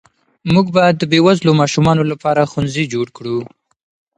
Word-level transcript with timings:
موږ 0.53 0.65
به 0.75 0.83
د 0.99 1.01
بې 1.11 1.19
وزلو 1.25 1.51
ماشومانو 1.61 2.03
لپاره 2.11 2.49
ښوونځي 2.51 2.83
جوړ 2.93 3.07
کړو. 3.17 3.37